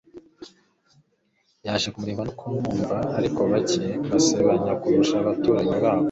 yaje 1.65 1.87
kumureba 1.93 2.21
no 2.25 2.33
kumwumva. 2.39 2.97
ariko 3.17 3.39
bake, 3.51 3.83
basebanya 4.11 4.71
kurusha 4.81 5.15
abaturanyi 5.19 5.75
babo 5.83 5.99